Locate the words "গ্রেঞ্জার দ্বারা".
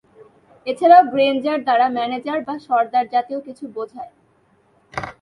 1.13-1.87